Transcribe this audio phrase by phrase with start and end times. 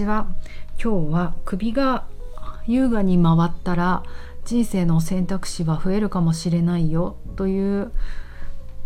[0.00, 0.26] ちは
[0.82, 2.06] 今日は首が
[2.66, 4.02] 優雅に回ったら
[4.46, 7.92] 人生の選択肢は増えるかもしれないよという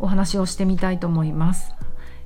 [0.01, 1.73] お話をしてみたいと思います。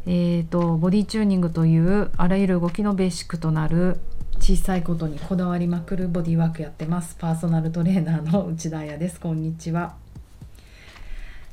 [0.06, 3.98] えーと、ボディチューニングというあらゆる動きのベーシックとなる
[4.40, 7.14] 小さいことにこだわりまくるボディワークやってます。
[7.18, 9.20] パーソナルトレーナーの内田彩です。
[9.20, 9.96] こんにちは。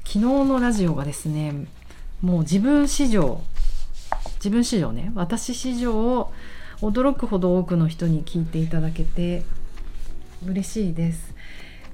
[0.06, 1.66] 昨日のラジオがですね
[2.22, 3.42] もう自分史上
[4.36, 6.32] 自分史上ね私史上
[6.82, 9.44] 驚くほど多くの人に聞いていただけて
[10.46, 11.34] 嬉しいです。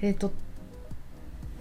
[0.02, 0.32] えっ、ー、と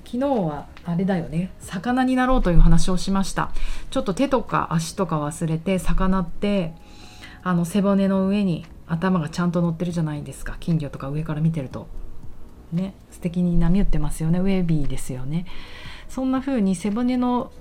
[0.05, 1.53] 昨日はあれだよね。
[1.61, 3.53] 魚になろうという話をしました。
[3.91, 6.75] ちょっと手とか足とか忘れて魚って
[7.43, 10.57] あの背骨の上に頭がちゃんと乗ってるじゃないですか。
[10.59, 11.87] 金魚とか上から見てると。
[12.73, 12.95] ね。
[13.13, 14.41] 素敵に波打ってますよね。
[14.41, 15.47] ウェービーですよね。
[16.09, 17.53] そんな風に背骨の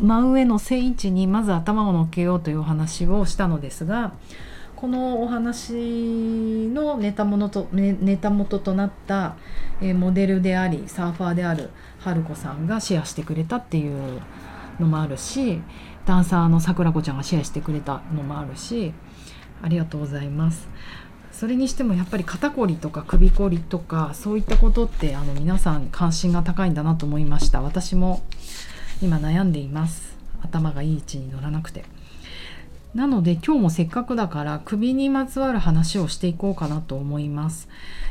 [0.00, 4.14] 真上の正位置にまず頭を乗っけようというお話をしたのですが
[4.82, 9.36] このお話のネタ元とネタ元となった、
[9.80, 14.20] えモデルでありサーファーである春子さんがシェアしてくれたっていう
[14.80, 15.60] のもあるし
[16.04, 18.92] ダンサーの桜子ちゃんがシェアしてくれたのもあるし
[19.62, 20.68] ありがとうございます。
[21.30, 28.24] それにしてもやっぱり肩こりとか首こりとかそういったことってあの皆さん関心が高いんだなと思いました私も
[29.00, 31.84] 今悩んでいます頭がいい位置に乗らなくて。
[32.94, 37.68] なので今日もせっかくだから首にまつわる話をしていこうかなと思います。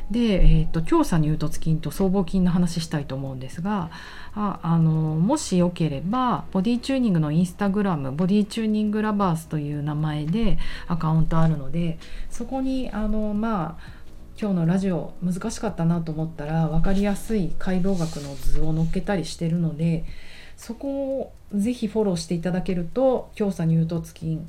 [0.10, 3.90] で、えーと、強鎖乳突筋と僧帽筋の話したいと思うんですが
[4.34, 10.58] ああのもしよければボディチューニングのインスタグラムボディチューニングラバースという名前で
[10.88, 11.98] アカウントあるので
[12.30, 14.02] そこにあのまあ
[14.40, 20.04] 今日のラジオ難しかったなと思ったら分かりやすい解剖学の図を載っけたりしてるので
[20.58, 24.40] そこをぜひフォローしていただけると強鎖乳突筋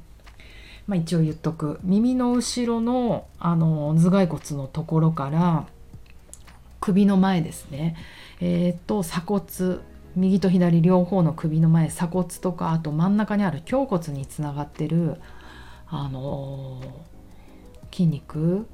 [0.86, 1.78] まあ、一応言っとく。
[1.82, 5.66] 耳の後ろのあの頭蓋骨のところから
[6.80, 7.96] 首の前ですね。
[8.40, 9.78] えー、っと鎖骨。
[10.14, 15.16] 右と左両方の首の前鎖骨とかあと真ん中にある胸骨につながってる
[15.88, 18.66] あのー、筋肉。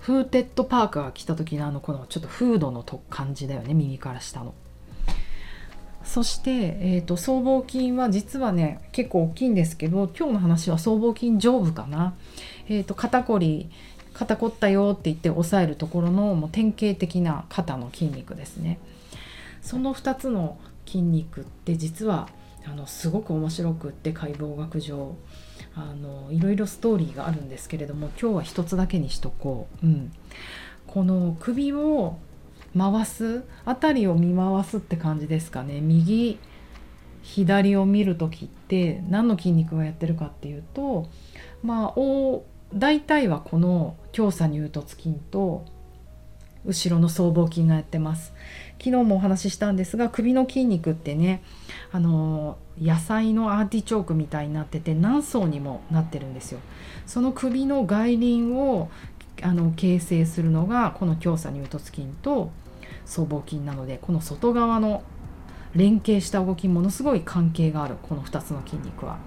[0.00, 4.54] フーテッドパークが来た時のあのこのちょっとフードのと感じだよね耳から下の。
[6.04, 12.14] そして、えーと、僧帽筋は実はね結構大きいんですけど今日の話は僧帽筋上部かな、
[12.68, 13.70] えーと、肩こり
[14.12, 18.78] 肩こったよって言って押さえるところのもう典型的な肩の筋肉ですね。
[19.60, 22.28] その2つの筋肉って実は
[22.66, 25.16] あのすごく面白くって解剖学上
[25.74, 30.12] あのいろいろストーリーがあるんですけれども今日は一つだけにしとこう、うん、
[30.86, 32.18] この首を
[32.76, 33.44] 回す？
[33.64, 35.80] 辺りを見回すって感じですかね。
[35.80, 36.38] 右
[37.22, 41.08] 左を見る時って何の筋肉がやってるかっていうと
[41.62, 45.64] まあお大体はこの強鎖乳突筋と
[46.66, 48.32] 後ろの僧帽筋がやってます。
[48.78, 51.42] 昨日もお話ししたんですが首の筋肉ってね
[51.92, 56.60] あの野菜のアーティチョークみたいになってて何層にもなってるんですよ。
[57.06, 58.90] その首の外輪を
[59.42, 62.50] あの形成するのがこの強鎖乳突筋と
[63.04, 65.02] 僧帽筋なのでこの外側の
[65.74, 69.18] 連携した動きものすごい関係があるこの2つの筋肉は。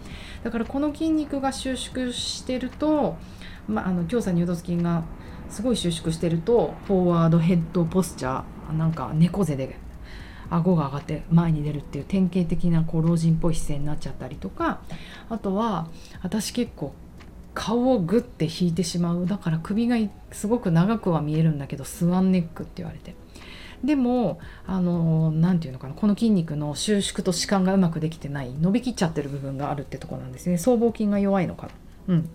[0.43, 3.17] だからこの筋肉が収縮してると、
[3.67, 5.03] まあ、あの強鎖乳突筋が
[5.49, 9.77] すごい収縮してるとフォワードヘッドポスチャーなんか猫背で
[10.49, 14.81] 顎が上がって前に出るっていう典型的なこう老人っぽい姿勢になっちゃったりとか
[15.29, 15.87] あとは
[16.21, 16.93] 私結構
[17.53, 19.25] 顔をグッて引いてしまう。
[19.25, 19.97] だから首が
[20.31, 23.15] すごく長くは見えるんだけどスワンネックって言われて。
[23.83, 30.57] でもあの何て言うのかなこの筋肉の収縮と弛緩がうまくできてない伸びきっちゃってる部分があるってとこなんですね。
[30.57, 31.67] 僧帽筋が弱いのか。
[31.67, 31.73] な
[32.15, 32.29] うん。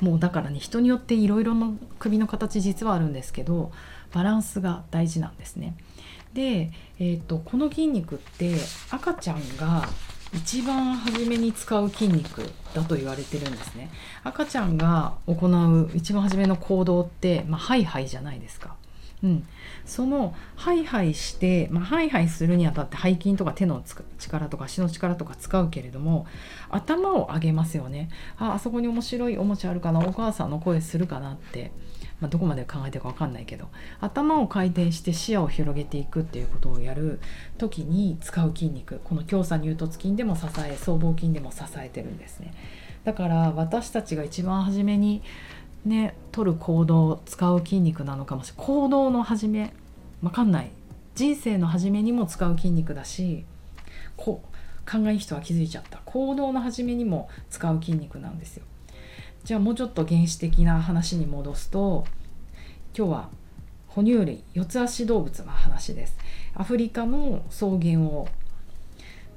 [0.00, 3.70] もうだからね人によっていろいろな首の形実はあるんですけど
[4.12, 5.76] バランスが大事なんですね。
[6.32, 8.54] で、えーと、この筋肉って
[8.90, 9.88] 赤ちゃんが
[10.32, 12.42] 一番初めに使う筋肉
[12.72, 13.90] だと言われてるんですね。
[14.22, 18.76] 赤ちゃんが行う一番初めの行動って、まあ、ハイハイじゃないですか。
[19.22, 19.46] うん、
[19.84, 23.82] そのハイハイして、まあ、ハイハイするにあたって背筋とか手の
[24.18, 26.26] 力とか足の力とか使うけれども
[26.70, 28.08] 頭を上げますよね。
[28.38, 30.00] ああそこに面白いおもちゃあるかな。
[30.00, 31.72] お母さんの声するかなって、
[32.20, 33.68] まあ、どこまで考えてるか分かんないけど。
[34.00, 37.20] 頭を回転して視野を広げていくっていうことをやる
[37.58, 39.00] 時に使う筋肉。
[39.04, 42.54] この強鎖乳突筋でも支え僧帽筋でも支えてるんですね。
[43.04, 45.22] だから私たちが一番初めに
[45.84, 48.66] ね取る行動使う筋肉なのかもしれない。
[48.66, 49.72] 行動の始め
[50.22, 50.70] わかんない。
[51.14, 53.44] 人生の初めにも使う筋肉だし
[54.16, 55.98] こう考え人は気づいちゃった。
[56.04, 58.64] 行動の始めにも使う筋肉なんですよ。
[59.44, 62.04] じゃあもうちょっと原始的な話に戻すと
[62.96, 63.28] 今日は
[63.88, 66.16] 哺乳類四つ足動物の話です。
[66.54, 68.28] アフリカの草原を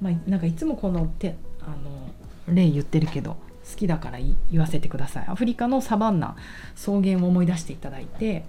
[0.00, 3.36] まあ、なんかいつもこのてあの例言ってるけど
[3.68, 4.18] 好きだから
[4.50, 5.24] 言わせてください。
[5.26, 6.36] アフリカのサバンナ
[6.74, 8.44] 草原を思い出していただいて、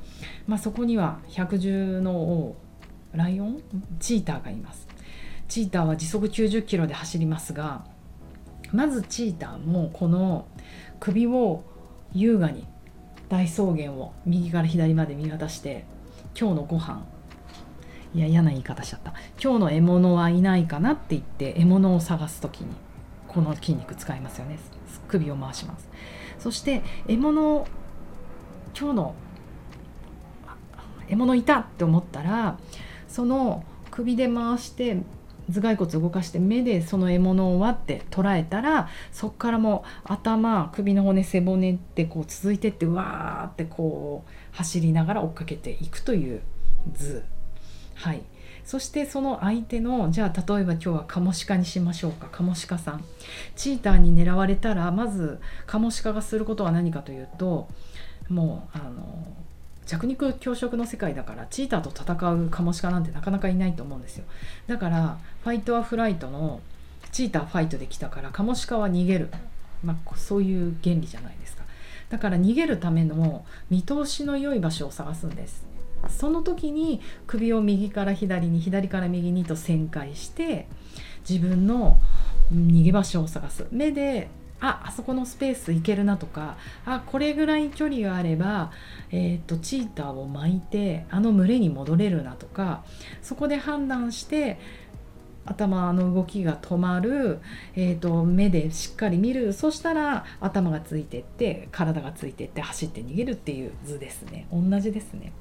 [0.46, 2.56] まあ、そこには百獣の王
[3.14, 3.62] ライオン？
[4.00, 4.88] チーターがいます。
[5.48, 7.86] チーターは時速90キロで走りますが
[8.74, 10.48] まずチーターもこの
[11.00, 11.64] 首を
[12.14, 12.68] 優雅に
[13.30, 15.86] 大草原を右から左まで見渡して
[16.38, 17.06] 今日のご飯
[18.14, 19.14] いや嫌な言い方しちゃった。
[19.42, 22.68] 今日の獲物はいないかなって言って獲物を探す時に
[23.28, 24.58] この筋肉使いますよね。
[25.20, 25.90] 首を回します。
[26.40, 27.68] そして獲物
[28.78, 29.16] 今日の
[31.08, 32.58] 獲物いたって思ったら
[33.08, 34.98] その首で回して
[35.50, 46.42] 頭蓋骨動かして目でその獲物を割って捉えたらそこからもう頭首の骨背骨ってこう続いてってわーってこう走りながら追っかけていくという
[46.94, 47.24] 図。
[47.94, 48.24] はい。
[48.66, 52.28] そしてその相手のじゃあ例えば今日はカモシカにしましょうか。
[52.32, 53.06] カモシカさん。
[53.56, 57.68] チーターに狙われたらまずカモシカがすることは何かというと
[58.28, 59.28] もうあの
[59.86, 64.26] 弱肉強食の世界だからチーターと戦うカモシカなんてなかなかいないと思うんですよ。
[64.66, 66.60] だからファイトアフライトの
[67.12, 69.30] チーターファイトできたからカモシカは逃げる、
[69.84, 71.64] まあ、そういう原理じゃないですか。
[72.10, 75.75] だから逃げるための見通しの良い場所を探すんです。
[76.10, 80.68] その時に首を右から左に左から右にと旋回して
[81.28, 82.00] 自分の
[82.54, 83.68] 逃げ場所を探す。
[83.72, 84.30] 目で
[84.62, 88.72] ああそこのスペース行けるなとかあこれぐらい距離があれば、
[89.12, 92.84] えーと、チーターを巻いてあの群れに戻れるなとか
[93.22, 94.58] そこで判断して
[95.46, 97.40] 頭の動きが止まる、
[97.76, 99.54] えーと、目でしっかり見る。
[99.54, 104.48] そしたら頭がついてって体がついてって走って逃げるっていう図ですね。
[104.52, 105.34] 同じですね。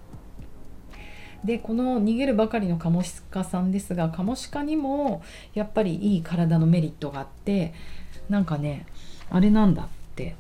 [1.45, 7.75] でこの逃げるばかりのカモシカさんですがカモシカにもやっぱりいい体のメリットがあって
[8.31, 8.87] なんかね
[9.31, 9.87] あれなんだっ
[10.17, 10.37] て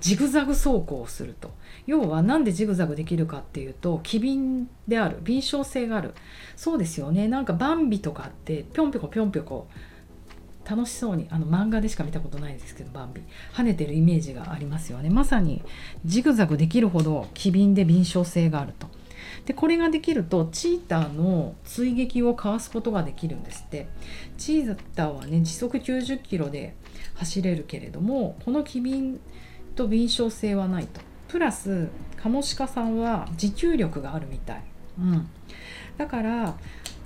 [0.00, 1.52] ジグザグ走行をすると。
[1.86, 6.14] 要は何でジグザグできるかっていうと機敏である敏捷性がある。
[6.56, 7.28] そうですよね。
[7.28, 9.68] なんかバンビとかってぴょんぴょこぴょんぴょこ
[10.68, 13.22] 楽しそうにあの漫画でしか見たことないですけどバンビ。
[13.54, 15.08] 跳ねてるイメージがありますよね。
[15.08, 15.62] まさに
[16.04, 18.88] ジグザグできるほど機敏で敏捷性があると。
[19.46, 23.88] でこれができるとチーターの追撃をかわすことができるんですって。
[24.38, 26.74] チーターはね時速90キロで
[27.14, 29.20] 走れるけれどもこの機敏
[29.74, 31.00] と敏捷性はないと。
[31.28, 34.62] プラスカモシカさんは持久力があるみたい、
[34.98, 35.28] うん、
[35.96, 36.56] だから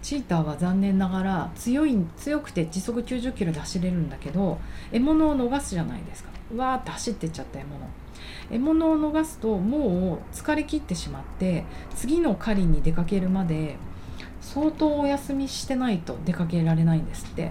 [0.06, 4.60] チーターは残念ながら強い強くて時速90キロで走れるんだけど
[4.92, 6.30] 獲物を逃すじゃないですか。
[6.56, 7.88] わーって走ってっちゃった獲物。
[8.48, 11.64] 獲物を逃すともう疲れ切ってしまって
[11.96, 13.78] 次の狩りに出かけるまで
[14.40, 17.50] 相当お休みしてないと出かけられないんですって。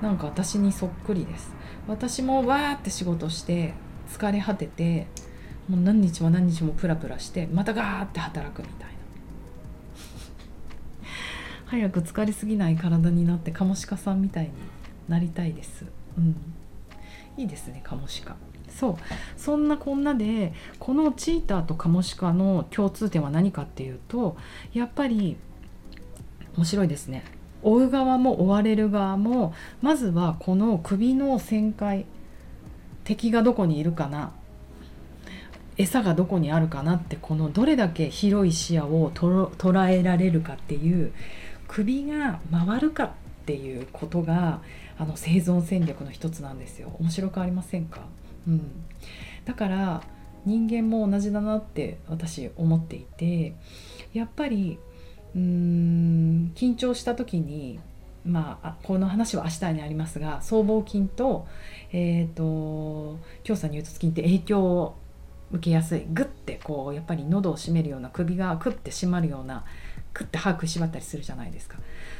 [0.00, 1.50] なんか私にそっくりです。
[1.88, 3.74] 私もわーって仕事して
[4.08, 5.08] 疲れ果てて
[5.68, 8.95] もう何日も何日もプラプラしてまたガーって働くみたいな。
[11.66, 14.50] 早く疲れすぎない体になってカモシカさんみたいに
[15.08, 15.84] なりたいです。
[16.16, 16.36] うん。
[17.36, 18.36] いいですねカモシカ。
[18.68, 18.96] そう。
[19.36, 24.36] そんなこんなでこのチーターとカモシカの共通点は何かっていうと
[24.72, 25.36] やっぱり
[26.56, 27.24] 面白いですね。
[27.62, 32.06] 追う側も追われる側もまずはこの首の旋回
[33.02, 34.32] 敵がどこにいるかな。
[35.78, 41.12] 餌がどこにあるかなってこのどれだけ広い視野を捉えられるかっていう
[41.68, 43.10] 首が回るかっ
[43.46, 44.60] ていうことが
[44.98, 46.94] あの生存戦略の一つなんですよ。
[47.00, 48.00] 面白くありませんか？
[48.46, 48.84] うん、
[49.44, 50.02] だから
[50.44, 53.54] 人間も同じだなって私思っていて
[54.12, 54.78] やっぱり
[55.34, 57.80] うーん緊張した時に
[58.24, 61.46] まあ、この話は明日にありますが僧帽筋と,、
[61.92, 64.96] えーと、強鎖乳突筋って影響を
[65.52, 66.04] 受けやすい。
[66.10, 69.64] グッてこうやっぱり喉を締めるような首がクッて締まるような
[70.16, 71.76] クッて歯食いしばったりするじゃないですか。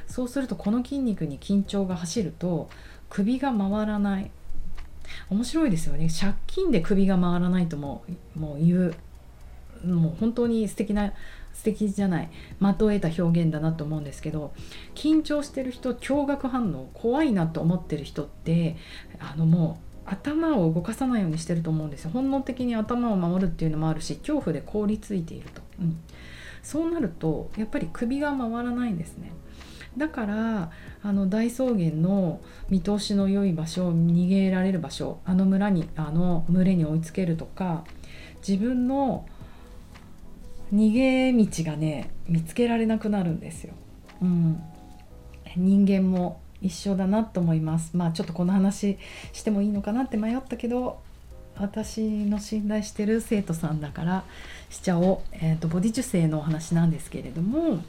[0.06, 2.68] そうするとこの筋肉に緊張が走ると
[3.08, 4.30] 首が回らない。
[5.30, 6.08] 面白いですよね。
[6.08, 8.94] 借金で首が回らないとももう言う
[9.86, 11.14] もう本当に素敵な
[11.54, 12.28] 素敵じゃない。
[12.60, 14.52] 的を得た表現だなと思うんですけど
[14.94, 18.76] 緊張してる人驚愕反応怖いなと思ってる人って
[19.18, 22.10] あのもう頭を動かさないようにしてると思うんですよ。
[22.12, 25.98] 本能的に頭を守るっていうのもあるし恐怖で凍りついていると、うん、
[26.66, 29.30] そうなるとやっぱり首が回らないんですね。
[29.96, 37.84] だからあの大草原の見通しの良い場所逃げられる場所あの村にあの群れに追いつけるとか
[38.46, 39.26] 自分の
[40.74, 43.72] 逃げ道がね見つけられなくなるんですよ。
[44.20, 44.60] うん、
[45.56, 47.96] 人間も一緒だなと思います。
[47.96, 48.98] まあちょっとこの話
[49.32, 51.00] してもいいのかなって迷ったけど
[51.58, 54.24] 私の信頼してる生徒さんだから
[54.70, 57.82] しちゃおう、えーと、ボディ受精のお話なんですけれども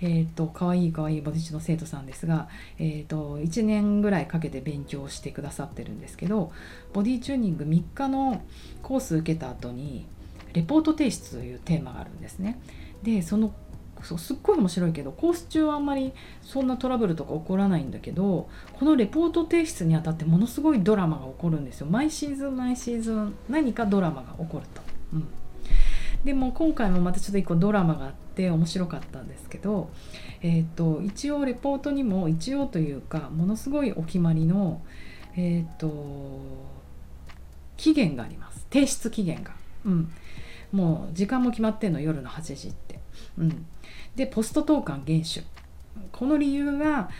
[0.00, 6.52] えーと、かわいいかわいいボディチの生徒さんですが、えーと、1年ぐらいかけて勉強してくださってるんですけど
[6.92, 8.42] ボディチューニング3日の
[8.82, 10.06] コース受けた後に
[10.52, 12.60] レポート提出というテーマがあるんですね。
[13.02, 13.54] でその
[14.02, 24.82] そうすっごい面白いけどコース中はあんまりそんなトラブルとか起こらないんだけどこのレポート提出にあたってものすごいドラマが起こるんですよ毎シーズン毎シーズン何かドラマが起こると。
[25.14, 25.28] うん
[26.24, 29.90] でも今回もまたちょっと一個ドラマがあって面白かったんですけど、
[30.42, 34.80] えーと、一応レポートにも一応というかものすごいお決まりの、
[35.36, 36.74] えーと
[37.76, 39.52] 期限があります提出期限が。
[39.84, 40.10] うん、
[40.72, 42.98] もう時間も決まってんの夜の8時って。
[43.38, 43.66] うん、
[44.16, 45.46] でポスト投函厳守
[46.10, 47.10] この理由が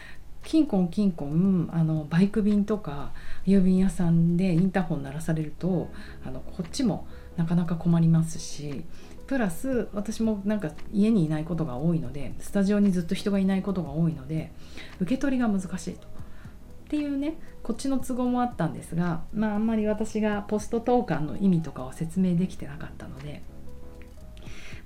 [0.43, 3.13] 金婚金婚あのバイク便とか
[3.47, 5.91] 郵便屋さんでインターホン鳴らされると
[6.25, 7.07] あのこっちも
[7.37, 8.85] なかなか困りますし
[9.27, 14.53] プラス私もなんか家にいないことが多いのでスタジオにずっと人がいないことが多いので
[15.01, 16.07] 受け取りが難しいと。
[16.07, 23.43] っていうねこっちの都合もあったんですがまああんまり私がポスト投函の意味とかを説明できてなかったので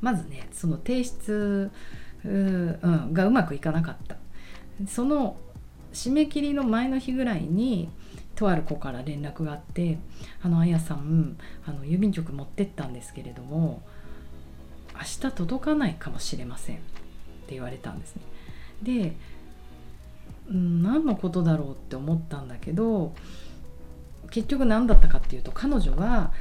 [0.00, 1.70] まずねその提出
[2.24, 4.16] う、うん、がうまくいかなかった
[4.86, 5.36] その
[5.92, 7.90] 締め切りの前の日ぐらいに
[8.38, 9.98] とある子から連絡があって
[10.42, 13.82] 「あのあやさんあの郵便局持ってったんですけれども
[14.94, 16.78] 明日届かないかもしれません」っ
[17.48, 18.22] て言われたんですね。
[18.80, 19.16] で、
[20.48, 23.12] 何のことだろうって思ったんだけど
[24.30, 26.32] 結局何だったかっていうと彼女は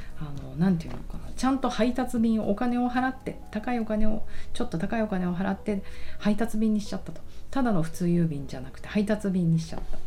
[0.56, 5.82] 何て言うのかなちゃんと配達便お金を払って高いお金をちょっと高いお金を払って
[6.18, 9.98] 配達便にしちゃったとただの普通郵便じゃなくて配達便にしちゃった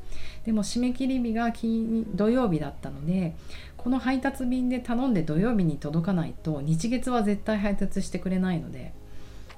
[0.45, 3.35] でも締め切り日が金土曜日だったので
[3.77, 8.93] この配達便で頼んで土曜日に届かないと日月は絶対配達してくれないので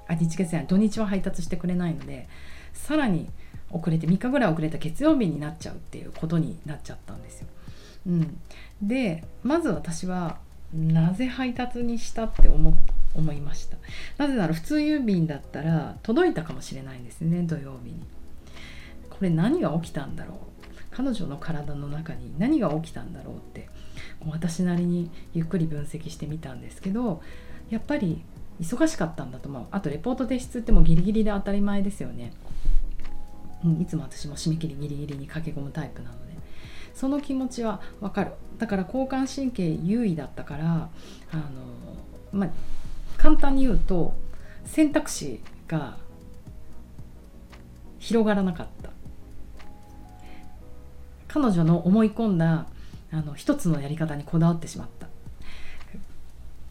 [0.07, 2.27] あ日月じゃない土日は配達してくれないので
[2.73, 3.29] さらに
[3.71, 7.47] 遅れて3日ぐらい遅れた月曜日になっちゃうっていうことになっちゃったんですよ。
[8.07, 8.41] うん、
[8.81, 10.37] でまず私は
[10.73, 12.77] なぜ配達にしたって思
[13.15, 13.77] 思いました。
[14.17, 18.03] なぜなら普通郵便だったら届いたかもしれないんですね土曜日に。
[19.09, 20.52] これ何が起きたんだろう。
[20.95, 23.69] 彼女の体の中に何が起きたんだろうって
[24.29, 27.21] 私なりにゆっくり分析してみたんですけど
[27.69, 28.21] やっぱり
[28.61, 32.33] 忙しかったんだと思うあとレポート提出ってもうギリギリで当たり前ですよね、
[33.65, 36.33] うん、いつも私も締め切りギリギリに駆け込むタイプなので。
[36.93, 38.31] その気持ちはわかる。
[38.59, 40.89] だから交感神経優位だったから
[41.31, 41.41] あの、
[42.31, 42.49] まあ、
[43.17, 44.13] 簡単に言うと
[44.65, 45.97] 選択肢が
[47.99, 48.91] 広がらなかった。
[51.33, 52.67] 彼女の思い込んだ
[53.11, 55.07] あの一つのやり方にこだわってしまった。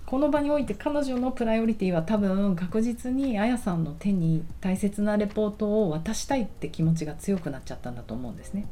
[0.07, 8.67] この場において彼女のプライオリティは多分確実にあやさんの手に大切なレポートを渡したいって気持ちが強くなっちゃったんだと思うんですね。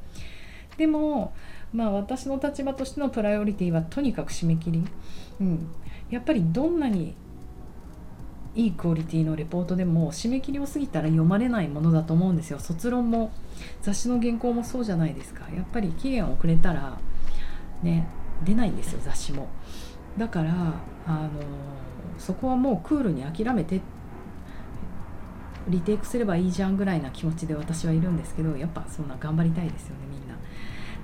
[0.76, 1.32] でも
[1.72, 4.84] まあ私の立場としてのプライオリティはとにかく締め切り、
[5.40, 5.66] うん、
[6.08, 7.14] やっぱりどんなに
[8.54, 12.58] いいクオリティのレポートでも締め切りを過ぎたら読まれないものだと思うんですよ。
[12.58, 13.30] 卒論も
[13.82, 15.46] 雑誌の原稿もそうじゃないですか。
[15.54, 16.98] やっぱり期限遅れたら
[17.82, 18.08] ね
[18.44, 19.48] 出ないんですよ雑誌も。
[20.18, 20.52] だから
[21.06, 21.30] あの
[22.18, 23.80] そこはもうクールに諦めて
[25.68, 30.29] リテイクすればいいじゃんぐらいな気持ちで私はいるんですけどやっぱそんな頑張りたいですよねみんな。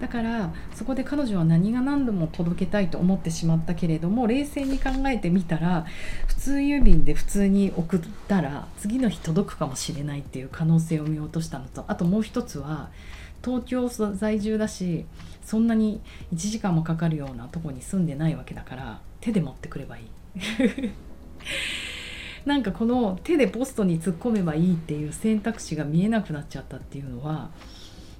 [0.00, 5.86] だからそこで彼女は何が何度も届けたいと思ってしまったけれども冷静に考えてみたら
[6.26, 12.90] 普通郵便で普通に送ったら次の日届くかもしれないっていう可能性を見落としたのとあともう一つは
[13.44, 15.06] 東京在住だし
[15.44, 16.00] そんなに
[16.34, 20.04] 1時間もかかるようなとこに住んでないわけだから手で持ってくればいい。
[22.44, 27.50] なんかこの手でポストに突っ込めばいいっていう選択肢が見えなくなっちゃったっていうのは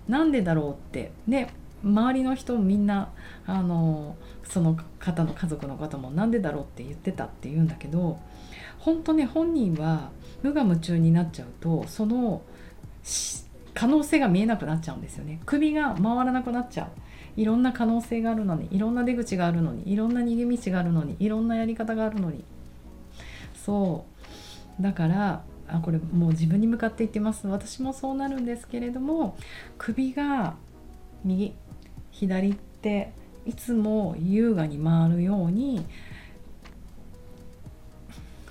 [0.09, 1.55] 何でだろうってね
[1.87, 3.11] 周りの人みんな
[3.47, 8.19] あのその方の家族の方も何でだろうって言ってたって言うんだけど
[8.79, 10.11] 本当ね本人は
[10.43, 12.43] 無我夢中になっちゃうとその
[13.75, 15.41] 可能性が見えなくなっちゃうんですよね。
[15.45, 17.41] 首が回らなくなっちゃう。
[17.41, 22.43] いろんな可能性があるのにいろんな出口があるのにいろんな逃げ道があるのにいろんなやり方があるのに。
[23.55, 24.07] そ
[24.81, 24.83] う。
[24.83, 27.47] だからあこれもう自分に向かって言ってます。
[27.47, 29.37] 私もそうなるんですけれども
[29.79, 30.55] 首が
[31.25, 31.53] 右
[32.19, 33.13] 左って
[33.45, 35.87] いつも優雅に回るように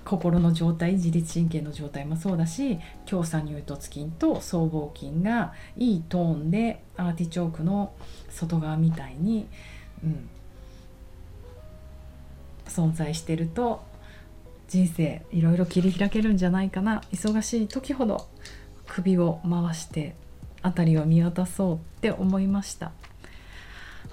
[0.04, 7.92] 心の状態自律神経の状態もそうだし強鎖乳突筋と僧帽筋がいいトーンでアーティチョークの
[8.30, 9.48] 外側みたいに、
[10.04, 10.30] うん、
[12.68, 13.84] 存在してると
[14.68, 18.28] 人生いろいろ切り開けるんじゃないかな忙しい時ほど
[18.86, 20.16] 首を回して
[20.62, 22.92] 辺りを見渡そうって思いました。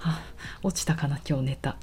[0.03, 0.21] あ、
[0.63, 1.77] 落ちたかな今日ネタ。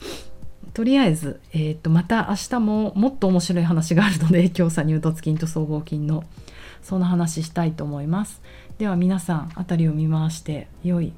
[0.74, 6.24] とりあえず、えー、とまた明日ももっと面白い話があるので今日さ乳突筋と僧帽筋の。
[6.82, 8.40] その話したいと思います。
[8.78, 11.12] では皆さん辺りを見回して良い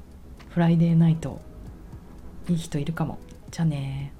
[0.49, 1.41] フライデーナイト。
[2.49, 3.19] いい人いるかも。
[3.51, 4.11] じゃあね